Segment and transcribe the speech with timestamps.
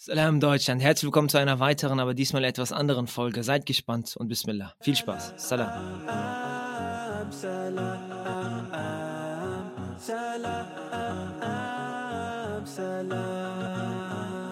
[0.00, 3.42] Salam Deutschland, herzlich willkommen zu einer weiteren, aber diesmal etwas anderen Folge.
[3.42, 4.72] Seid gespannt und Bismillah.
[4.80, 5.34] Viel Spaß.
[5.36, 6.04] Salam.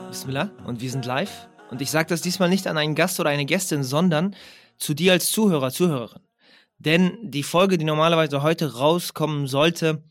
[0.09, 1.47] Bismillah und wir sind live.
[1.71, 4.35] Und ich sage das diesmal nicht an einen Gast oder eine Gästin, sondern
[4.79, 6.23] zu dir als Zuhörer, Zuhörerin.
[6.79, 10.03] Denn die Folge, die normalerweise heute rauskommen sollte,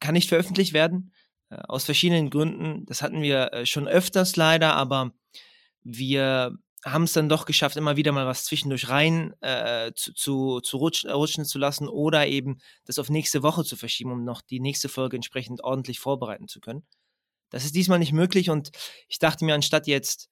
[0.00, 1.12] kann nicht veröffentlicht werden
[1.50, 2.84] aus verschiedenen Gründen.
[2.86, 5.12] Das hatten wir äh, schon öfters leider, aber
[5.82, 10.60] wir haben es dann doch geschafft, immer wieder mal was zwischendurch rein äh, zu, zu,
[10.60, 14.42] zu rutschen, rutschen, zu lassen oder eben das auf nächste Woche zu verschieben, um noch
[14.42, 16.86] die nächste Folge entsprechend ordentlich vorbereiten zu können.
[17.50, 18.70] Das ist diesmal nicht möglich und
[19.08, 20.28] ich dachte mir, anstatt jetzt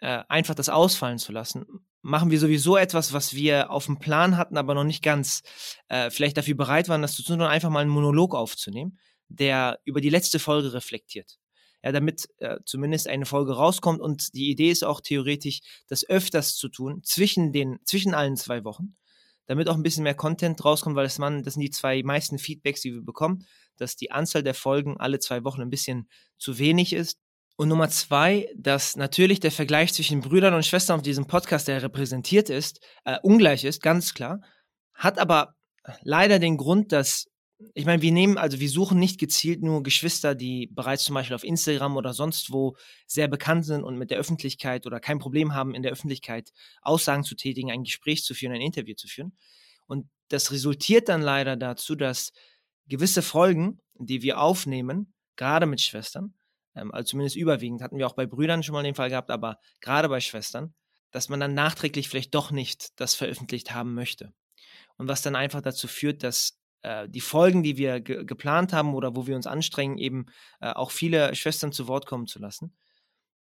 [0.00, 1.64] äh, einfach das ausfallen zu lassen,
[2.02, 5.42] machen wir sowieso etwas, was wir auf dem Plan hatten, aber noch nicht ganz
[5.88, 9.80] äh, vielleicht dafür bereit waren, das zu tun, sondern einfach mal einen Monolog aufzunehmen der
[9.84, 11.38] über die letzte Folge reflektiert.
[11.82, 16.56] Ja, damit äh, zumindest eine Folge rauskommt und die Idee ist auch theoretisch, das öfters
[16.56, 18.96] zu tun, zwischen den, zwischen allen zwei Wochen,
[19.46, 22.38] damit auch ein bisschen mehr Content rauskommt, weil das, man, das sind die zwei meisten
[22.38, 26.58] Feedbacks, die wir bekommen, dass die Anzahl der Folgen alle zwei Wochen ein bisschen zu
[26.58, 27.18] wenig ist.
[27.56, 31.82] Und Nummer zwei, dass natürlich der Vergleich zwischen Brüdern und Schwestern auf diesem Podcast, der
[31.82, 34.40] repräsentiert ist, äh, ungleich ist, ganz klar,
[34.92, 35.54] hat aber
[36.02, 37.28] leider den Grund, dass
[37.74, 41.34] ich meine, wir nehmen, also wir suchen nicht gezielt nur Geschwister, die bereits zum Beispiel
[41.34, 42.76] auf Instagram oder sonst wo
[43.06, 47.24] sehr bekannt sind und mit der Öffentlichkeit oder kein Problem haben, in der Öffentlichkeit Aussagen
[47.24, 49.36] zu tätigen, ein Gespräch zu führen, ein Interview zu führen.
[49.86, 52.32] Und das resultiert dann leider dazu, dass
[52.88, 56.34] gewisse Folgen, die wir aufnehmen, gerade mit Schwestern,
[56.74, 59.58] ähm, also zumindest überwiegend, hatten wir auch bei Brüdern schon mal den Fall gehabt, aber
[59.80, 60.74] gerade bei Schwestern,
[61.10, 64.34] dass man dann nachträglich vielleicht doch nicht das veröffentlicht haben möchte.
[64.98, 68.94] Und was dann einfach dazu führt, dass äh, die Folgen, die wir ge geplant haben
[68.94, 70.26] oder wo wir uns anstrengen, eben
[70.60, 72.76] äh, auch viele Schwestern zu Wort kommen zu lassen,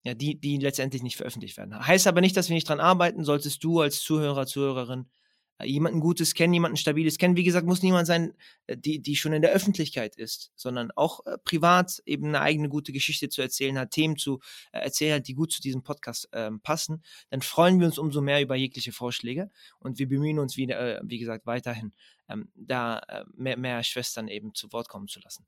[0.04, 1.88] ja, die, die letztendlich nicht veröffentlicht werden.
[1.88, 5.10] Heißt aber nicht, dass wir nicht dran arbeiten, solltest du als Zuhörer, Zuhörerin
[5.58, 7.38] äh, jemanden Gutes kennen, jemanden Stabiles kennen.
[7.38, 8.34] Wie gesagt, muss niemand sein,
[8.68, 12.68] äh, die, die schon in der Öffentlichkeit ist, sondern auch äh, privat eben eine eigene
[12.68, 14.42] gute Geschichte zu erzählen hat, Themen zu
[14.74, 17.04] äh, erzählen hat, die gut zu diesem Podcast äh, passen.
[17.30, 19.50] Dann freuen wir uns umso mehr über jegliche Vorschläge
[19.80, 21.94] und wir bemühen uns wieder, wie gesagt, weiterhin,
[22.30, 23.02] ähm, da
[23.36, 25.46] mehr, mehr Schwestern eben zu Wort kommen zu lassen.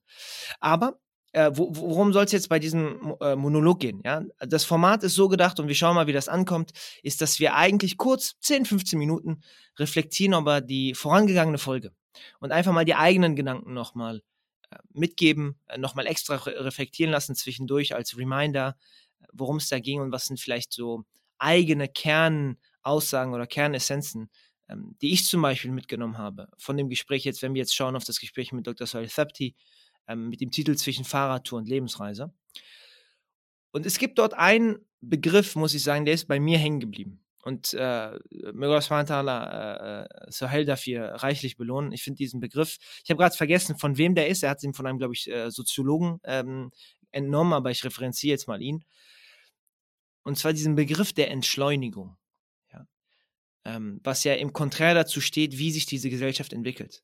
[0.60, 1.00] Aber
[1.34, 4.02] äh, worum soll es jetzt bei diesem äh, Monolog gehen?
[4.04, 4.24] Ja?
[4.40, 6.72] Das Format ist so gedacht und wir schauen mal, wie das ankommt,
[7.04, 9.42] ist, dass wir eigentlich kurz 10, 15 Minuten
[9.78, 11.94] reflektieren über die vorangegangene Folge
[12.40, 14.22] und einfach mal die eigenen Gedanken nochmal
[14.72, 18.76] äh, mitgeben, äh, nochmal extra re reflektieren lassen zwischendurch als Reminder,
[19.32, 21.06] worum es da ging und was sind vielleicht so
[21.38, 24.30] eigene Kernaussagen oder Kernessenzen,
[24.72, 27.96] ähm, die ich zum Beispiel mitgenommen habe von dem Gespräch jetzt, wenn wir jetzt schauen
[27.96, 28.88] auf das Gespräch mit Dr.
[28.88, 29.56] Soil Thapti,
[30.08, 32.34] ähm, mit dem Titel Zwischen Fahrradtour und Lebensreise.
[33.72, 37.24] Und es gibt dort einen Begriff, muss ich sagen, der ist bei mir hängen geblieben.
[37.44, 38.20] Und äh,
[38.54, 41.92] Möge äh, äh, Sahel dafür reichlich belohnen.
[41.92, 44.44] Ich finde diesen Begriff, ich habe gerade vergessen, von wem der ist.
[44.44, 46.72] Er hat ihn von einem, glaube ich, äh, Soziologen ähm,
[47.12, 48.84] entnommen, aber ich referenziere jetzt mal ihn.
[50.24, 52.16] Und zwar diesen Begriff der Entschleunigung.
[53.64, 57.04] Ähm, was ja im Konträr dazu steht, wie sich diese Gesellschaft entwickelt.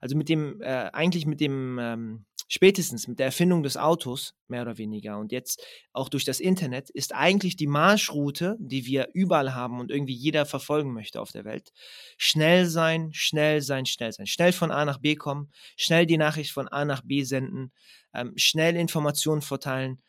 [0.00, 4.60] Also mit dem, äh, eigentlich mit dem ähm, spätestens mit der Erfindung des Autos, mehr
[4.60, 5.64] oder weniger, und jetzt
[5.94, 10.44] auch durch das Internet, ist eigentlich die Marschroute, die wir überall haben und irgendwie jeder
[10.44, 11.72] verfolgen möchte auf der Welt,
[12.18, 14.26] schnell sein, schnell sein, schnell sein.
[14.26, 17.72] Schnell von A nach B kommen, schnell die Nachricht von A nach B senden,
[18.12, 20.02] ähm, schnell Informationen verteilen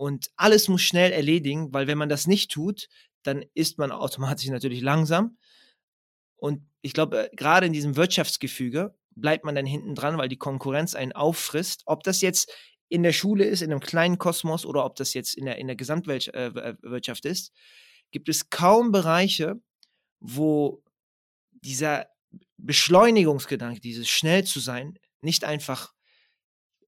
[0.00, 2.88] und alles muss schnell erledigen, weil wenn man das nicht tut,
[3.22, 5.36] dann ist man automatisch natürlich langsam.
[6.36, 10.38] Und ich glaube, äh, gerade in diesem Wirtschaftsgefüge bleibt man dann hinten dran, weil die
[10.38, 11.82] Konkurrenz einen auffrisst.
[11.84, 12.50] Ob das jetzt
[12.88, 15.66] in der Schule ist, in einem kleinen Kosmos oder ob das jetzt in der, in
[15.66, 17.52] der Gesamtwirtschaft äh, ist,
[18.10, 19.60] gibt es kaum Bereiche,
[20.18, 20.82] wo
[21.50, 22.06] dieser
[22.56, 25.92] Beschleunigungsgedanke, dieses schnell zu sein, nicht einfach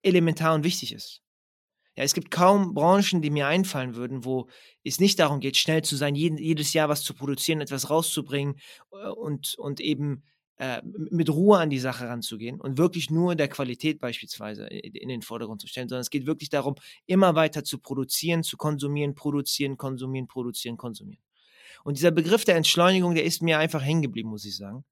[0.00, 1.22] elementar und wichtig ist.
[1.96, 4.48] Ja, es gibt kaum Branchen, die mir einfallen würden, wo
[4.82, 8.56] es nicht darum geht, schnell zu sein, jedes Jahr was zu produzieren, etwas rauszubringen
[8.92, 10.22] äh, und, und eben
[10.56, 15.20] äh, mit Ruhe an die Sache ranzugehen und wirklich nur der Qualität beispielsweise in den
[15.20, 19.76] Vordergrund zu stellen, sondern es geht wirklich darum, immer weiter zu produzieren, zu konsumieren, produzieren,
[19.76, 21.22] konsumieren, produzieren, konsumieren.
[21.84, 24.84] Und dieser Begriff der Entschleunigung, der ist mir einfach hängen geblieben, muss ich sagen,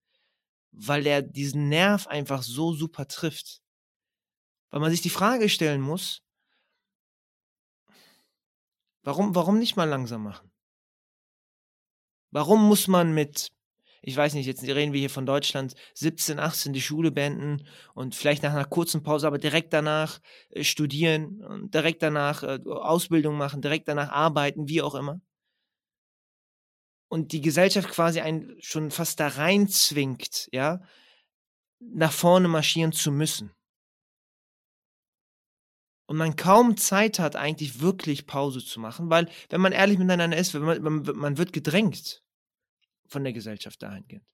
[0.73, 3.63] weil der diesen Nerv einfach so super trifft.
[4.71, 6.23] Weil man sich die Frage stellen muss,
[9.03, 10.51] warum, warum nicht mal langsam machen?
[12.31, 13.51] Warum muss man mit
[14.03, 18.15] ich weiß nicht, jetzt reden wir hier von Deutschland, 17, 18 die Schule beenden und
[18.15, 20.21] vielleicht nach einer kurzen Pause, aber direkt danach
[20.51, 25.21] äh, studieren und direkt danach äh, Ausbildung machen, direkt danach arbeiten, wie auch immer.
[27.09, 30.81] Und die Gesellschaft quasi einen schon fast da rein zwingt, ja,
[31.81, 33.53] nach vorne marschieren zu müssen.
[36.11, 40.37] Und man kaum Zeit hat, eigentlich wirklich Pause zu machen, weil, wenn man ehrlich miteinander
[40.37, 42.25] ist, man, man, man wird gedrängt
[43.07, 44.27] von der Gesellschaft dahingehend.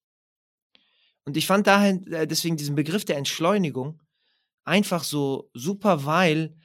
[1.27, 4.01] Und ich fand daher äh, deswegen diesen Begriff der Entschleunigung
[4.65, 6.57] einfach so super, weil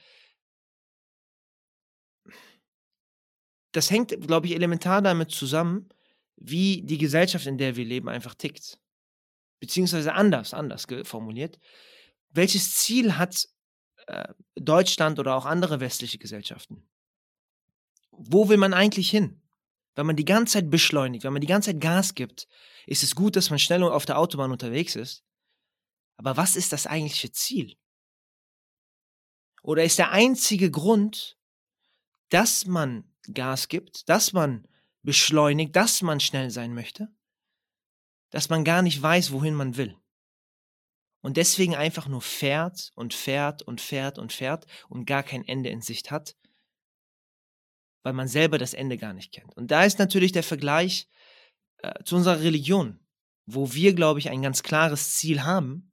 [3.74, 5.90] das hängt, glaube ich, elementar damit zusammen,
[6.38, 8.80] wie die Gesellschaft, in der wir leben, einfach tickt.
[9.60, 11.60] Beziehungsweise anders, anders formuliert.
[12.30, 13.50] Welches Ziel hat
[14.56, 16.88] Deutschland oder auch andere westliche Gesellschaften?
[18.12, 19.42] Wo will man eigentlich hin?
[19.96, 22.48] Wenn man die ganze Zeit beschleunigt, wenn man die ganze Zeit Gas gibt,
[22.86, 25.24] ist es gut, dass man schnell auf der Autobahn unterwegs ist.
[26.18, 27.78] Aber was ist das eigentliche Ziel?
[29.64, 31.38] Oder ist der einzige Grund,
[32.30, 34.68] dass man Gas gibt, dass man
[35.04, 37.14] beschleunigt, dass man schnell sein möchte,
[38.30, 39.98] dass man gar nicht weiß, wohin man will.
[41.22, 45.70] Und deswegen einfach nur fährt und fährt und fährt und fährt und gar kein Ende
[45.70, 46.36] in Sicht hat,
[48.04, 49.56] weil man selber das Ende gar nicht kennt.
[49.56, 51.08] Und da ist natürlich der Vergleich
[51.78, 53.00] äh, zu unserer Religion,
[53.46, 55.92] wo wir, glaube ich, ein ganz klares Ziel haben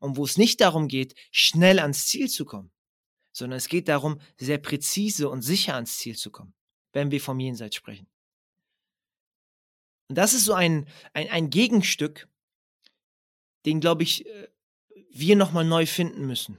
[0.00, 2.72] und wo es nicht darum geht, schnell ans Ziel zu kommen,
[3.32, 6.54] sondern es geht darum, sehr präzise und sicher ans Ziel zu kommen,
[6.92, 8.08] wenn wir vom Jenseits sprechen.
[10.08, 12.28] Und das ist so ein, ein, ein Gegenstück,
[13.66, 14.48] den, glaube ich, äh,
[15.14, 16.58] wir nochmal neu finden müssen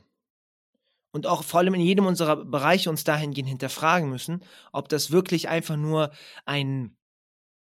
[1.12, 4.44] und auch vor allem in jedem unserer Bereiche uns dahingehend hinterfragen müssen,
[4.74, 6.12] ob das wirklich einfach nur
[6.46, 6.98] ein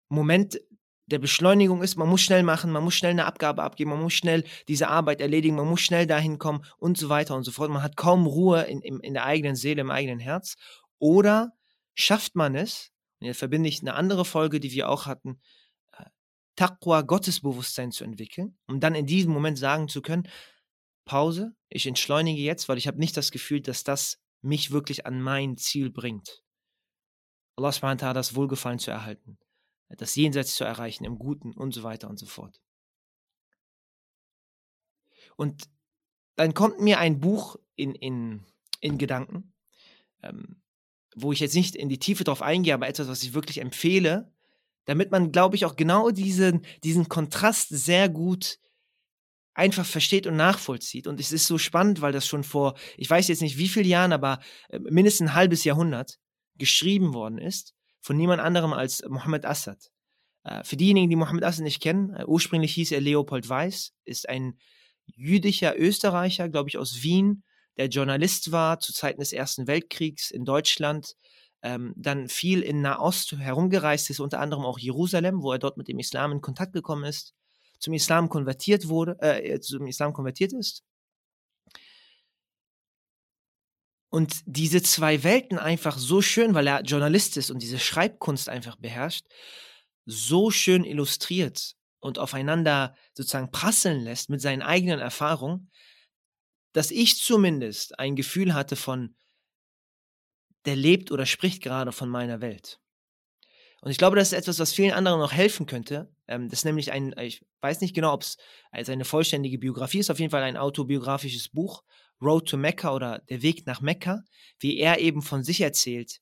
[0.09, 0.59] Moment
[1.07, 1.95] der Beschleunigung ist.
[1.95, 5.21] Man muss schnell machen, man muss schnell eine Abgabe abgeben, man muss schnell diese Arbeit
[5.21, 7.69] erledigen, man muss schnell dahin kommen und so weiter und so fort.
[7.69, 10.55] Man hat kaum Ruhe in, in, in der eigenen Seele, im eigenen Herz.
[10.97, 11.53] Oder
[11.93, 15.39] schafft man es, und jetzt verbinde ich eine andere Folge, die wir auch hatten,
[15.97, 16.05] äh,
[16.55, 20.27] Taqwa, Gottesbewusstsein zu entwickeln, um dann in diesem Moment sagen zu können,
[21.05, 25.21] Pause, ich entschleunige jetzt, weil ich habe nicht das Gefühl, dass das mich wirklich an
[25.21, 26.43] mein Ziel bringt.
[27.55, 29.37] Allah subhanahu wa das Wohlgefallen zu erhalten,
[29.89, 32.59] das Jenseits zu erreichen, im Guten und so weiter und so fort.
[35.37, 35.69] Und
[36.35, 38.45] dann kommt mir ein Buch in, in,
[38.81, 39.53] in Gedanken,
[40.21, 40.61] ähm,
[41.15, 44.31] wo ich jetzt nicht in die Tiefe drauf eingehe, aber etwas, was ich wirklich empfehle,
[44.85, 48.59] damit man, glaube ich, auch genau diesen, diesen Kontrast sehr gut
[49.55, 51.07] einfach versteht und nachvollzieht.
[51.07, 53.87] Und es ist so spannend, weil das schon vor, ich weiß jetzt nicht wie viele
[53.87, 56.19] Jahren, aber äh, mindestens ein halbes Jahrhundert
[56.57, 59.91] geschrieben worden ist von niemand anderem als Mohammed Assad.
[60.43, 64.29] Äh, für diejenigen, die Mohammed Assad nicht kennen, äh, ursprünglich hieß er Leopold Weiß, ist
[64.29, 64.59] ein
[65.05, 67.43] jüdischer Österreicher, glaube ich, aus Wien,
[67.77, 71.15] der Journalist war zu Zeiten des Ersten Weltkriegs in Deutschland,
[71.61, 75.87] ähm, dann viel in Nahost herumgereist ist, unter anderem auch Jerusalem, wo er dort mit
[75.87, 77.33] dem Islam in Kontakt gekommen ist
[77.80, 80.83] zum Islam konvertiert wurde, äh, zum Islam konvertiert ist.
[84.10, 88.77] Und diese zwei Welten einfach so schön, weil er Journalist ist und diese Schreibkunst einfach
[88.77, 89.25] beherrscht,
[90.06, 95.69] so schön illustriert und aufeinander sozusagen prasseln lässt mit seinen eigenen Erfahrungen,
[96.72, 99.16] dass ich zumindest ein Gefühl hatte von,
[100.66, 102.79] der lebt oder spricht gerade von meiner Welt.
[103.86, 106.12] Und ich glaube, das ist etwas, was vielen anderen noch helfen könnte.
[106.27, 108.38] Ähm, das ist nämlich ein, ich weiß nicht genau, ob es
[108.72, 111.84] als eine vollständige Biografie ist, auf jeden Fall ein autobiografisches Buch,
[112.20, 114.24] Road to Mecca oder Der Weg nach Mekka,
[114.58, 116.20] wie er eben von sich erzählt,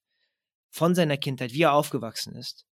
[0.71, 2.65] von seiner Kindheit, wie er aufgewachsen ist,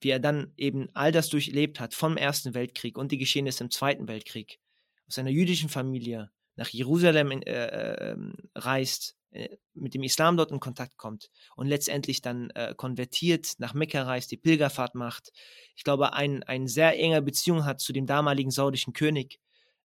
[0.00, 3.72] wie er dann eben all das durchlebt hat vom Ersten Weltkrieg und die Geschehnisse im
[3.72, 4.60] Zweiten Weltkrieg,
[5.08, 10.50] aus seiner jüdischen Familie nach Jerusalem äh, äh, ähm, reist, äh, mit dem Islam dort
[10.50, 15.32] in Kontakt kommt und letztendlich dann äh, konvertiert, nach Mekka reist, die Pilgerfahrt macht.
[15.76, 19.38] Ich glaube, ein, ein sehr enger Beziehung hat zu dem damaligen saudischen König,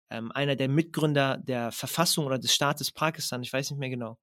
[0.09, 4.17] ähm, einer der Mitgründer der Verfassung oder des Staates Pakistan, ich weiß nicht mehr genau.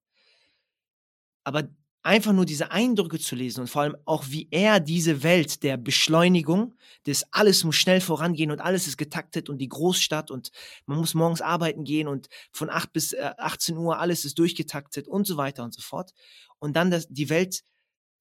[1.44, 1.68] Aber
[2.02, 5.76] einfach nur diese Eindrücke zu lesen und vor allem auch, wie er diese Welt der
[5.76, 6.74] Beschleunigung,
[7.06, 10.50] des alles muss schnell vorangehen und alles ist getaktet und die Großstadt und
[10.86, 15.08] man muss morgens arbeiten gehen und von 8 bis 18 äh, Uhr alles ist durchgetaktet
[15.08, 16.12] und so weiter und so fort.
[16.58, 17.62] Und dann das, die Welt,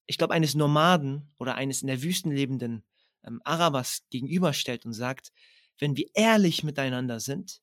[0.06, 2.84] ich glaube, eines Nomaden oder eines in der Wüsten lebenden
[3.26, 5.32] ähm, Arabers gegenüberstellt und sagt,
[5.80, 7.62] wenn wir ehrlich miteinander sind,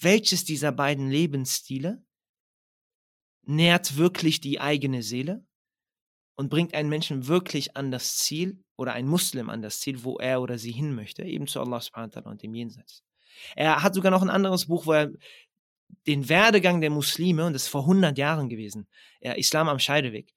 [0.00, 2.02] welches dieser beiden Lebensstile
[3.48, 5.44] nährt wirklich die eigene Seele?
[6.38, 10.18] und bringt einen Menschen wirklich an das Ziel oder einen Muslim an das Ziel, wo
[10.18, 13.02] er oder sie hin möchte, eben zu Allah subhanahu wa ta'ala und dem Jenseits.
[13.56, 15.10] Er hat sogar noch ein anderes Buch, wo er
[16.06, 18.86] den Werdegang der Muslime, und das ist vor 100 Jahren gewesen,
[19.20, 20.32] Islam am Scheideweg,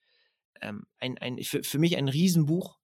[0.62, 2.80] ähm, ein, ein, für, für mich ein Riesenbuch,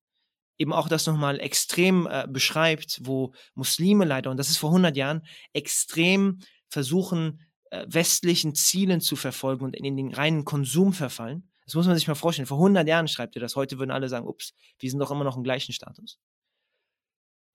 [0.60, 4.96] eben auch das nochmal extrem äh, beschreibt, wo Muslime leider, und das ist vor 100
[4.96, 6.38] Jahren, extrem
[6.70, 7.47] versuchen,
[7.88, 12.16] westlichen Zielen zu verfolgen und in, den reinen Konsum verfallen das muss man sich mal
[12.16, 12.46] vorstellen.
[12.46, 13.58] Vor 100 Jahren schreibt er das.
[13.58, 16.18] Heute würden alle sagen, ups, wir sind doch immer noch im gleichen Status.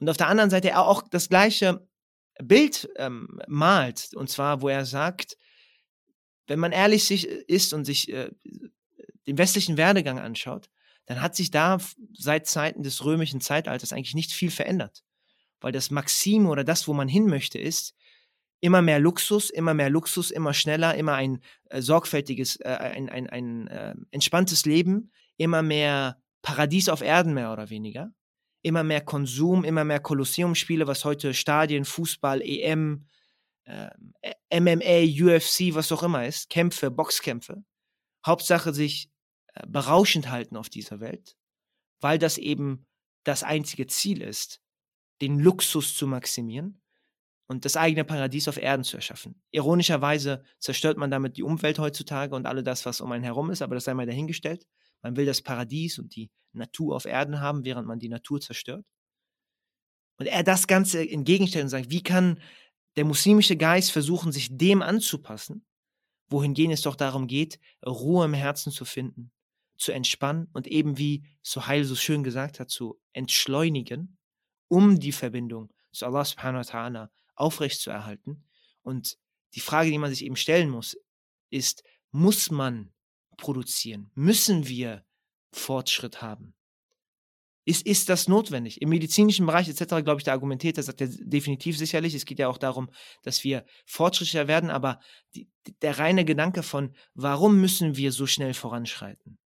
[0.01, 1.89] Und auf der anderen Seite auch das gleiche
[2.39, 4.11] Bild ähm, malt.
[4.15, 5.39] Und zwar, wo er sagt,
[6.47, 8.31] wenn man ehrlich sich äh, ist und sich äh,
[9.27, 10.69] den westlichen Werdegang anschaut,
[11.07, 11.79] dann hat sich da
[12.13, 15.05] seit Zeiten des römischen Zeitalters eigentlich nicht viel verändert.
[15.59, 17.95] Weil das Maxim oder das, wo man hin möchte, ist,
[18.63, 23.29] immer mehr Luxus, immer mehr Luxus, immer schneller, immer ein äh, sorgfältiges, äh, ein, ein,
[23.29, 28.13] ein äh, entspanntes Leben, immer mehr Paradies auf Erden mehr oder weniger,
[28.63, 33.05] immer mehr Konsum, immer mehr Kolosseumspiele, was heute Stadien, Fußball, EM,
[33.65, 33.91] äh,
[34.53, 37.65] MMA, UFC, was auch immer ist, Kämpfe, Boxkämpfe.
[38.25, 39.11] Hauptsache sich
[39.55, 41.37] äh, berauschend halten auf dieser Welt,
[42.01, 42.87] weil das eben
[43.25, 44.61] das einzige Ziel ist,
[45.21, 46.82] den Luxus zu maximieren
[47.47, 49.41] und das eigene Paradies auf Erden zu erschaffen.
[49.51, 53.63] Ironischerweise zerstört man damit die Umwelt heutzutage und alle das, was um einen herum ist,
[53.63, 54.67] aber das sei mal dahingestellt.
[55.03, 58.87] Man will das Paradies und die Natur auf Erden haben, während man die Natur zerstört.
[60.19, 62.41] Und er das Ganze entgegenstellt und sagt, wie kann
[62.97, 65.67] der muslimische Geist versuchen, sich dem anzupassen,
[66.29, 69.33] wohingegen es doch darum geht, Ruhe im Herzen zu finden,
[69.77, 74.17] zu entspannen und eben wie Sohail so schön gesagt hat, zu entschleunigen,
[74.69, 78.45] um die Verbindung zu Allah subhanahu wa ta'ala aufrechtzuerhalten.
[78.83, 79.19] Und
[79.55, 80.97] die Frage, die man sich eben stellen muss,
[81.51, 82.93] ist, muss man
[83.37, 84.11] produzieren?
[84.15, 85.05] Müssen wir
[85.53, 86.55] Fortschritt haben?
[87.65, 88.83] Ist, ist das notwendig?
[88.83, 92.15] Im medizinischen Bereich etc., glaube ich, der argumentiert, das sagt er definitiv sicherlich.
[92.15, 92.91] Es geht ja auch darum,
[93.23, 94.99] dass wir fortschrittlicher werden, aber
[95.35, 95.49] die,
[95.81, 99.39] der reine Gedanke von, warum müssen wir so schnell voranschreiten?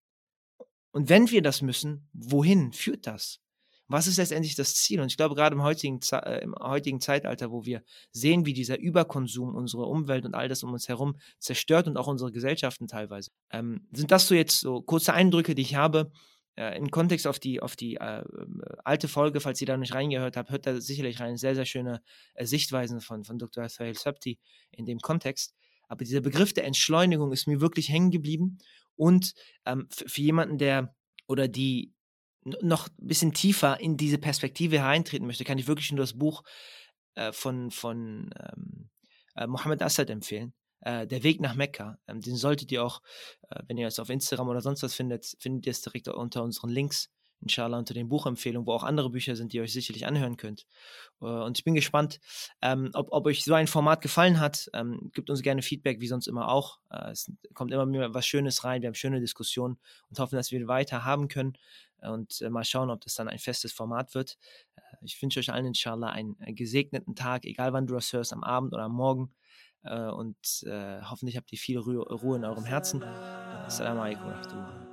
[0.92, 3.40] Und wenn wir das müssen, wohin führt das?
[3.88, 5.00] Was ist letztendlich das Ziel?
[5.00, 8.78] Und ich glaube, gerade im heutigen, äh, im heutigen Zeitalter, wo wir sehen, wie dieser
[8.78, 13.30] Überkonsum unsere Umwelt und all das um uns herum zerstört und auch unsere Gesellschaften teilweise,
[13.50, 16.10] ähm, sind das so jetzt so kurze Eindrücke, die ich habe.
[16.56, 18.24] Äh, Im Kontext auf die, auf die äh,
[18.82, 21.36] alte Folge, falls ihr da nicht reingehört habt, hört da sicherlich rein.
[21.36, 22.00] Sehr, sehr schöne
[22.34, 23.68] äh, Sichtweisen von, von Dr.
[23.68, 24.38] Sahel Sabti
[24.70, 25.54] in dem Kontext.
[25.88, 28.58] Aber dieser Begriff der Entschleunigung ist mir wirklich hängen geblieben.
[28.96, 29.34] Und
[29.66, 30.94] ähm, für jemanden, der
[31.28, 31.92] oder die
[32.62, 36.42] noch ein bisschen tiefer in diese Perspektive hereintreten möchte, kann ich wirklich nur das Buch
[37.14, 38.90] äh, von, von ähm,
[39.34, 40.52] äh, Mohammed Assad empfehlen.
[40.80, 41.98] Äh, der Weg nach Mekka.
[42.06, 43.02] Ähm, den solltet ihr auch,
[43.50, 46.42] äh, wenn ihr es auf Instagram oder sonst was findet, findet ihr es direkt unter
[46.42, 47.10] unseren Links
[47.40, 50.66] inshallah unter den Buchempfehlungen, wo auch andere Bücher sind, die ihr euch sicherlich anhören könnt.
[51.20, 52.20] Äh, und ich bin gespannt,
[52.62, 54.68] ähm, ob, ob, euch so ein Format gefallen hat.
[54.74, 56.78] Ähm, gebt uns gerne Feedback, wie sonst immer auch.
[56.90, 58.82] Äh, es kommt immer mehr was Schönes rein.
[58.82, 61.56] Wir haben schöne Diskussionen und hoffen, dass wir weiter haben können
[62.06, 64.38] und äh, mal schauen, ob das dann ein festes Format wird.
[64.76, 68.32] Äh, ich wünsche euch allen inshallah einen äh, gesegneten Tag, egal wann du das hörst,
[68.32, 69.34] am Abend oder am Morgen.
[69.84, 73.04] und hoffentlich habt ihr viel Ruhe in eurem Herzen.
[73.04, 74.86] Assalamu alaikum wa